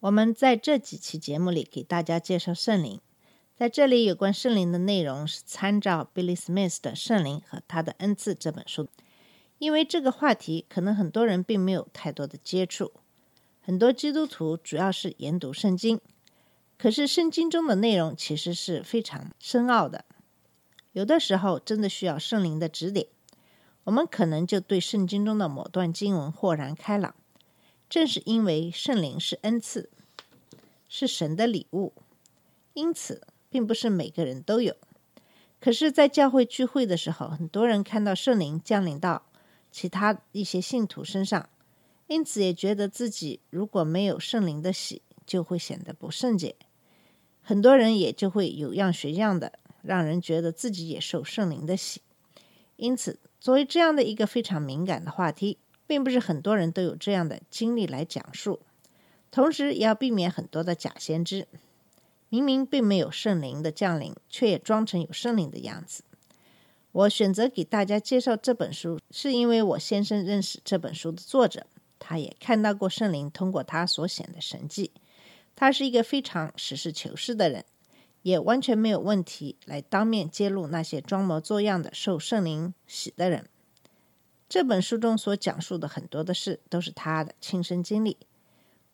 [0.00, 3.00] 我们在这几期节目里给大家介绍圣灵。
[3.54, 8.88] 在这里，有关圣灵的内容是参照 Billy Smith 的《圣灵和他的恩赐》这本书。
[9.58, 12.92] 因为这个话题，可能很多人并没有太多的接触。
[13.62, 15.98] 很多基督徒主要是研读圣经，
[16.76, 20.04] 可是圣经中的内容其实是非常深奥的，
[20.92, 23.06] 有的时候真的需要圣灵的指点。
[23.84, 27.14] 我们可能就对圣经中的某段经文豁然开朗。
[27.88, 29.90] 正是因为圣灵是恩赐，
[30.88, 31.92] 是神的礼物，
[32.74, 34.76] 因此并不是每个人都有。
[35.60, 39.26] 可是，在教会聚会的时候，很多人看到圣灵降临到
[39.72, 41.48] 其他一些信徒身上，
[42.06, 46.56] 因此也觉得自己如果没有圣灵的喜，就会显得不圣洁。
[47.42, 52.02] 很多人也就会有样学样的，让人觉得自己也受圣灵的喜。
[52.76, 58.60] 因此，作为这样的一个非常敏感的话题，并不是很多人都有这样的经历来讲述，
[59.30, 61.46] 同时也要避免很多的假先知，
[62.28, 66.02] 明明并没有圣灵的降临，却也装成有圣灵的样子。
[66.92, 71.66] 我选择给大家介绍这本书，是因为我先生认识这本书的作者，
[71.98, 74.92] 他也看到过圣灵通过他所显的神迹，
[75.54, 77.64] 他是一个非常实事求是的人，
[78.22, 83.46] 也完全没有问题来当面揭露那些装模作样的受圣灵洗的人。
[84.48, 88.16] 这本书中所讲述的很多的事都是他的亲身经历。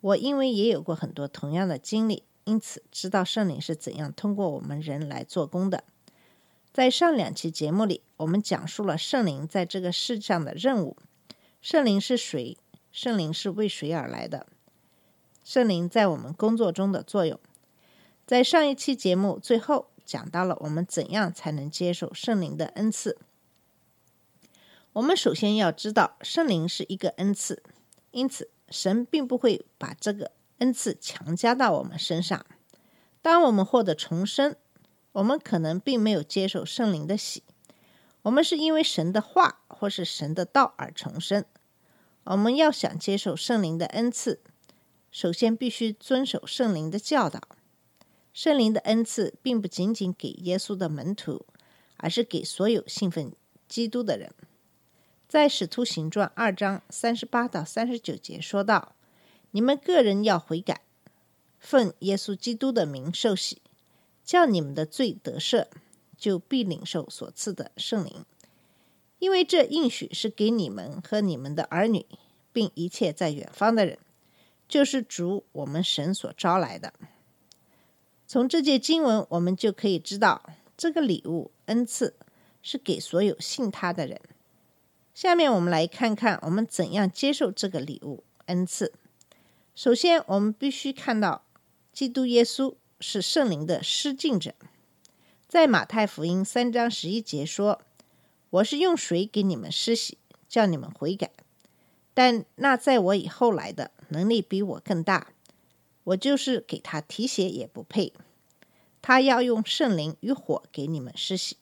[0.00, 5.84] 我因为也有过很多同样的经历，因此知道圣灵是怎样通过我们人来做工的。
[6.72, 10.96] 在上两期节目里，我们讲述了圣灵在这个世上的任务。
[11.60, 12.56] 圣灵是谁？
[12.90, 14.46] 圣灵是为谁而来的？
[15.44, 17.38] 圣灵在我们工作中的作用。
[18.26, 23.18] 在上一期节目最后讲到了我们怎样才能接受圣灵的恩赐。
[24.94, 27.62] 我们首先要知道，圣灵是一个恩赐，
[28.10, 32.44] 因此神并不会把这个恩赐强加到我们身上。
[33.22, 34.54] 当我们获得重生，
[35.12, 37.42] 我们可能并没有接受圣灵的喜，
[38.20, 41.42] 我们是因为神的话或是神的道而重生。
[42.24, 44.40] 我们要想接受圣灵的恩赐，
[45.10, 47.40] 首先必须遵守圣灵的教导。
[48.34, 51.46] 圣灵的恩赐并不仅仅给耶稣的门徒，
[51.96, 53.32] 而是给所有信奉
[53.66, 54.30] 基督的人。
[55.32, 58.94] 在《使徒行传》二章三十八到三十九节说道
[59.52, 60.82] ：“你们个人要悔改，
[61.58, 63.62] 奉耶稣基督的名受洗，
[64.22, 65.68] 叫你们的罪得赦，
[66.18, 68.26] 就必领受所赐的圣灵。
[69.20, 72.04] 因为这应许是给你们和你们的儿女，
[72.52, 73.98] 并一切在远方的人，
[74.68, 76.92] 就是主我们神所招来的。”
[78.28, 80.42] 从这节经文，我们就可以知道，
[80.76, 82.16] 这个礼物恩赐
[82.60, 84.20] 是给所有信他的人。
[85.14, 88.94] 下面我们来看看我们怎样接受这个礼物恩赐。
[89.74, 91.44] 首先，我们必须看到，
[91.92, 94.54] 基督耶稣是圣灵的施浸者。
[95.46, 97.82] 在马太福音三章十一节说
[98.48, 100.16] ：“我是用水给你们施洗，
[100.48, 101.30] 叫你们悔改。
[102.14, 105.28] 但那在我以后来的，能力比我更大，
[106.04, 108.14] 我就是给他提鞋也不配。
[109.02, 111.58] 他要用圣灵与火给你们施洗。”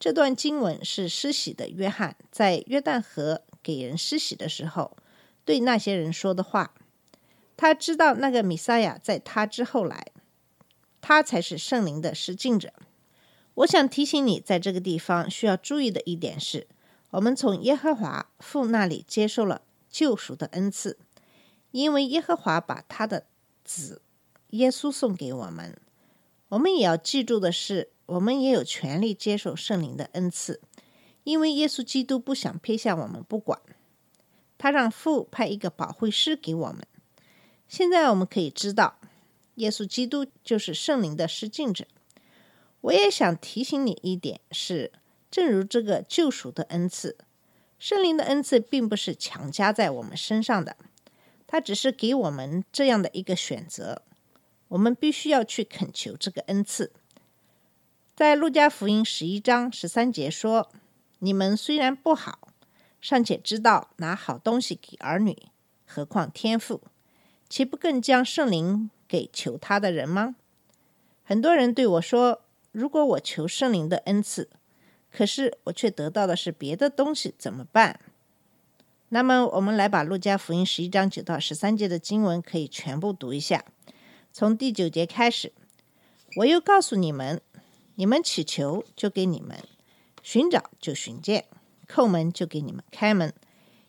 [0.00, 4.96] 这段经文是施洗的约翰在约旦河给人施洗的时候，
[5.44, 6.72] 对那些人说的话。
[7.54, 10.06] 他知道那个弥撒亚在他之后来，
[11.02, 12.72] 他才是圣灵的施浸者。
[13.52, 16.66] 我想提醒你，在这个地方需要注意的一点是，
[17.10, 19.60] 我们从耶和华父那里接受了
[19.90, 20.98] 救赎的恩赐，
[21.72, 23.26] 因为耶和华把他的
[23.62, 24.00] 子
[24.52, 25.76] 耶稣送给我们。
[26.48, 27.90] 我们也要记住的是。
[28.10, 30.60] 我们也有权利接受圣灵的恩赐，
[31.22, 33.60] 因为耶稣基督不想撇下我们不管，
[34.58, 36.84] 他让父派一个保惠师给我们。
[37.68, 38.98] 现在我们可以知道，
[39.54, 41.86] 耶稣基督就是圣灵的施浸者。
[42.80, 44.90] 我也想提醒你一点是，
[45.30, 47.16] 正如这个救赎的恩赐，
[47.78, 50.76] 圣灵的恩赐并不是强加在我们身上的，
[51.46, 54.02] 它只是给我们这样的一个选择，
[54.66, 56.90] 我们必须要去恳求这个恩赐。
[58.20, 60.70] 在路加福音十一章十三节说
[61.20, 62.52] ：“你们虽然不好，
[63.00, 65.44] 尚且知道拿好东西给儿女，
[65.86, 66.82] 何况天父，
[67.48, 70.36] 岂不更将圣灵给求他的人吗？”
[71.24, 74.50] 很多人对我说：“如果我求圣灵的恩赐，
[75.10, 78.00] 可是我却得到的是别的东西，怎么办？”
[79.08, 83.64] 那么，我们来把路加福音十一章九到十三节的经文可以全部读一下，
[84.30, 85.54] 从第九节开始。
[86.36, 87.40] 我又告诉你们：
[88.00, 89.58] 你们祈求，就给你们；
[90.22, 91.42] 寻找，就寻见；
[91.86, 93.34] 叩门，就给你们开门。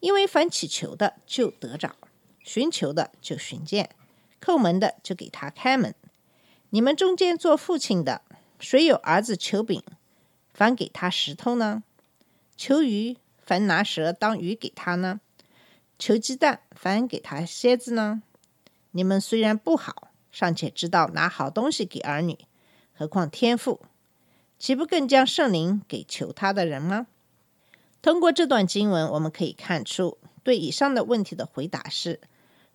[0.00, 1.92] 因为凡祈求的，就得着；
[2.40, 3.86] 寻求的，就寻见；
[4.42, 5.94] 叩门的，就给他开门。
[6.68, 8.20] 你们中间做父亲的，
[8.60, 9.82] 谁有儿子求饼，
[10.52, 11.82] 反给他石头呢？
[12.58, 15.22] 求鱼，反拿蛇当鱼给他呢？
[15.98, 18.22] 求鸡蛋，反给他蝎子呢？
[18.90, 22.36] 你们虽然不好，尚且知道拿好东西给儿女，
[22.92, 23.80] 何况天父，
[24.58, 27.06] 岂不更将圣灵给求他的人吗？
[28.00, 32.20] 通过这段经文，我们可以看出，对以上的问题的回答是：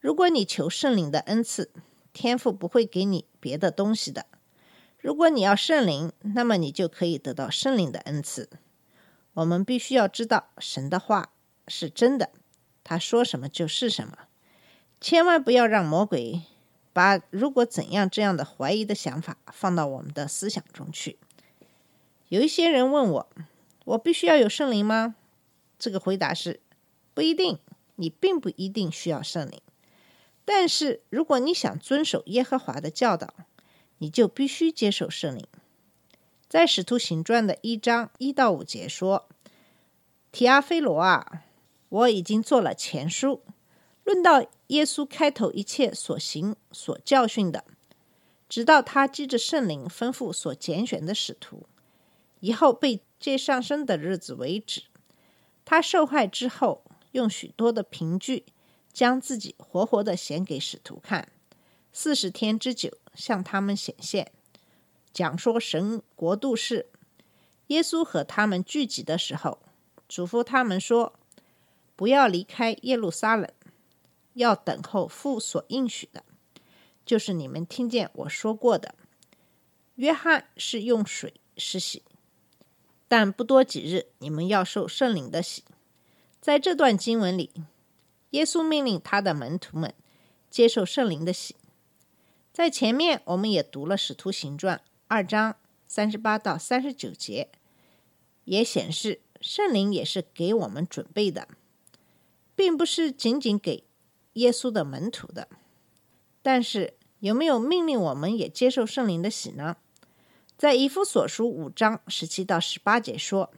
[0.00, 1.70] 如果你求圣灵的恩赐，
[2.12, 4.26] 天父不会给你别的东西的。
[4.98, 8.48] 如果你要圣灵，那么你就可以得到圣灵的恩赐。
[9.34, 11.30] 我们必须要知道神的话
[11.68, 12.30] 是真的，
[12.82, 14.16] 他说什么就是什么。
[15.00, 16.42] 千万不要让魔鬼
[16.92, 21.18] 把“如果怎样”这样的怀疑的想法放到我们的思想中去。
[22.28, 23.28] 有一些人问我
[23.84, 25.16] ：“我必须要有圣灵吗？”
[25.78, 26.60] 这个回答是：
[27.14, 27.58] 不一定，
[27.96, 29.60] 你并不一定需要圣灵。
[30.44, 33.34] 但是，如果你想遵守耶和华的教导，
[33.98, 35.46] 你就必须接受圣灵。
[36.48, 39.28] 在《使徒行传》的一章一到五节说
[40.30, 41.42] ：“提阿非罗啊，
[41.88, 43.42] 我已经做了前书，
[44.04, 47.64] 论到耶稣开头一切所行所教训的，
[48.48, 51.66] 直到他记着圣灵吩咐所拣选的使徒，
[52.46, 54.84] 以后被接上升的日子为止。
[55.64, 58.46] 他受害之后，用许多的凭据。”
[58.96, 61.28] 将自己活活的显给使徒看，
[61.92, 64.32] 四十天之久向他们显现，
[65.12, 66.86] 讲说神国度事。
[67.66, 69.58] 耶稣和他们聚集的时候，
[70.08, 71.12] 嘱咐他们说
[71.94, 73.46] ：“不要离开耶路撒冷，
[74.32, 76.24] 要等候父所应许的，
[77.04, 78.94] 就是你们听见我说过的。
[79.96, 82.02] 约翰是用水施洗，
[83.08, 85.64] 但不多几日，你们要受圣灵的洗。”
[86.40, 87.50] 在这段经文里。
[88.30, 89.94] 耶稣命令他的门徒们
[90.50, 91.54] 接受圣灵的洗。
[92.52, 94.76] 在前面我们也读了《使徒行传》
[95.06, 95.56] 二章
[95.86, 97.48] 三十八到三十九节，
[98.44, 101.48] 也显示圣灵也是给我们准备的，
[102.54, 103.84] 并不是仅仅给
[104.34, 105.48] 耶稣的门徒的。
[106.42, 109.76] 但是有没有命令我们也接受圣灵的洗呢？
[110.58, 113.52] 在以弗所书五章十七到十八节说：“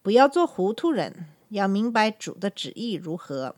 [0.00, 3.56] 不要做糊涂人，要明白主的旨意如何。”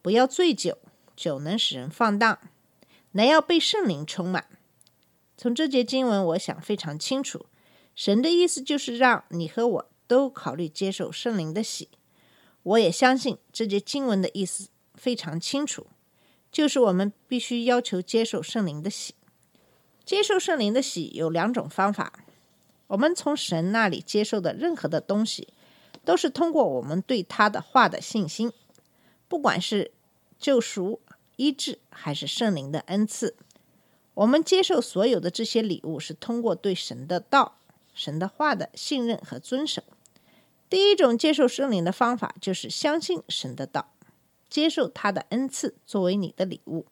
[0.00, 0.78] 不要醉酒，
[1.14, 2.38] 酒能使人放荡，
[3.12, 4.46] 乃要被圣灵充满。
[5.36, 7.46] 从这节经文，我想非常清楚，
[7.94, 11.88] 神的意思就是让你和我都考虑接受圣灵的洗。
[12.62, 15.86] 我也相信这节经文的意思非常清楚，
[16.50, 19.14] 就是我们必须要求接受圣灵的洗。
[20.04, 22.21] 接受圣灵的洗有两种方法，
[22.92, 25.48] 我们从神那里接受的任何的东西，
[26.04, 28.52] 都是通过我们对他的话的信心。
[29.28, 29.92] 不管是
[30.38, 31.00] 救赎、
[31.36, 33.34] 医治，还是圣灵的恩赐，
[34.12, 37.56] 我们接受所有的这些礼物，是通过对神的道、
[37.94, 39.82] 神的话的信任和遵守。
[40.68, 43.90] 第一种接受圣灵的方法，就是相信神的道，
[44.50, 46.84] 接受他的恩赐作为你的礼物。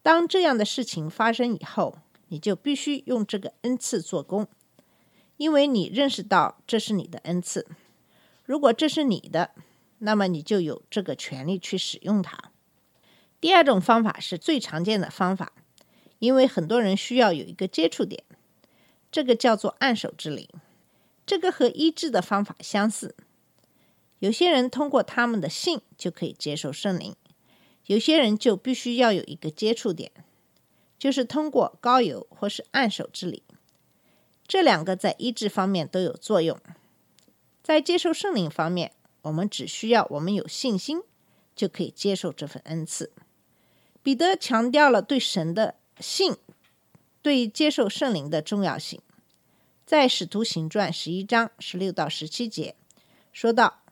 [0.00, 1.98] 当这样的事情发生以后，
[2.28, 4.46] 你就必须用这个恩赐做工，
[5.42, 7.66] 因为你认识到这是你的恩赐。
[8.44, 9.50] 如果这是你的，
[9.98, 12.52] 那么你就有这个权利去使用它。
[13.40, 15.52] 第二种方法是最常见的方法，
[16.20, 18.22] 因为很多人需要有一个接触点，
[19.10, 20.48] 这个叫做按手之灵。
[21.26, 23.16] 这个和医治的方法相似。
[24.20, 27.16] 有些人通过他们的信就可以接受圣灵，
[27.86, 30.12] 有些人就必须要有一个接触点，
[30.96, 33.42] 就是通过膏油或是按手之灵。
[34.46, 36.58] 这两个在医治方面都有作用，
[37.62, 38.92] 在接受圣灵方面。
[39.22, 41.00] 我们只需要我们有信心，
[41.54, 43.12] 就可以接受这份恩赐。
[44.02, 46.34] 彼得强调了对神的信，
[47.22, 49.00] 对接受圣灵的重要性。
[49.86, 52.74] 在《使徒行传》十一章十六到十七节
[53.32, 53.82] 说道：“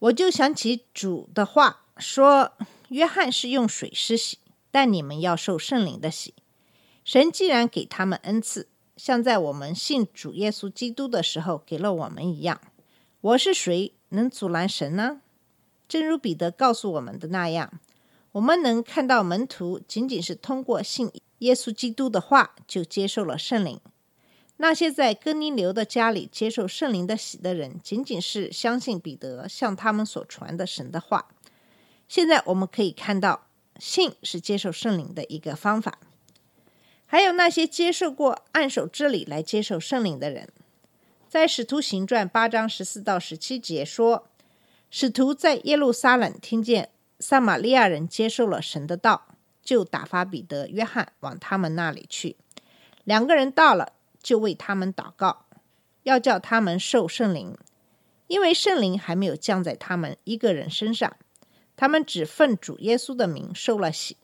[0.00, 2.54] 我就想起主的话，说
[2.88, 4.38] 约翰是用水施洗，
[4.72, 6.34] 但你们要受圣灵的洗。
[7.04, 12.60] 神既然给他们恩赐，像在我们信主耶稣基督的时候给了我们一样。
[13.20, 15.20] 我是谁？”能阻拦神呢？
[15.88, 17.80] 正如彼得告诉我们的那样，
[18.32, 23.80] 我们能看到门徒仅仅是通过信耶稣基督的话，就接受了圣灵。
[24.58, 31.26] 那些在哥尼流的家里接受圣灵的喜的人，仅仅是相信彼得向他们所传的神的话。
[32.06, 33.48] 现在我们可以看到，
[33.80, 35.98] 信是接受圣灵的一个方法。
[37.06, 40.48] 还有那些接受过按手之礼来接受圣灵的人，
[41.28, 44.28] 在使徒行传八章十四到十七节说，
[44.90, 49.28] 使徒在耶路撒冷听见撒玛利亚人接受了神的道，
[49.62, 52.36] 就打发彼得、约翰往他们那里去。
[53.04, 53.92] 两个人到了，
[54.22, 55.46] 就为他们祷告，
[56.02, 57.56] 要叫他们受圣灵，
[58.26, 61.16] 因为圣灵还没有降在他们一个人身上。
[61.76, 64.16] 他们只奉主耶稣的名受了洗。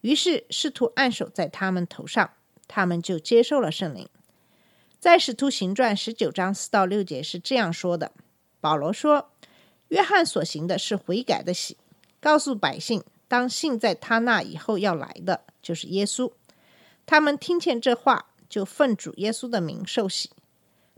[0.00, 2.30] 于是试图按手在他们头上，
[2.66, 4.08] 他们就接受了圣灵。
[4.98, 8.12] 在使徒行传十九章四到六节是这样说的：
[8.60, 9.30] 保罗说，
[9.88, 11.76] 约翰所行的是悔改的喜，
[12.20, 16.30] 告诉百姓当信在他那以后要来的就是耶稣。
[17.06, 20.30] 他们听见这话，就奉主耶稣的名受洗。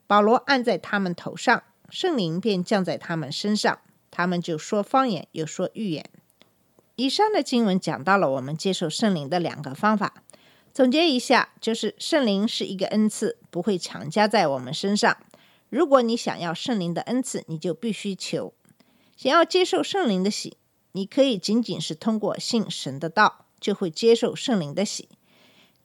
[0.06, 3.78] 保罗按在他们头上，圣灵便降在他们身上，
[4.10, 6.10] 他们就说方言，又说预言。
[6.96, 10.22] 以上的经文讲到了我们接受圣灵的两个方法。
[10.74, 15.16] 总结一下，就是圣灵是一个恩赐，不会强加在我们身上。
[15.68, 18.54] 如果你想要圣灵的恩赐，你就必须求。
[19.16, 20.56] 想要接受圣灵的喜，
[20.92, 25.08] 你可以仅仅是通过信神的道，就会接受圣灵的喜。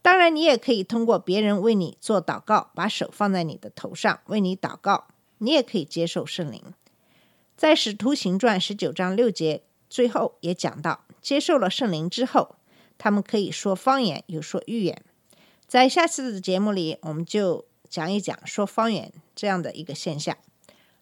[0.01, 5.07] 当然，你也可以通过别人为你做祷告，把手放在你的头上为你祷告，
[5.39, 6.61] 你也可以接受圣灵。
[7.57, 9.63] 在使徒行传十九章六节。
[9.89, 12.55] 最后也讲到，接受了圣灵之后，
[12.97, 15.03] 他们可以说方言，有说预言。
[15.67, 20.35] 在下次的节目里，我们就讲一讲说方言这样的一个现象。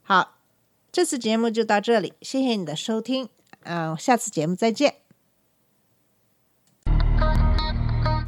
[0.01, 0.37] 好，
[0.91, 3.29] 这次节目就到这里，谢谢你的收听，
[3.63, 5.04] 嗯，下次节目再见。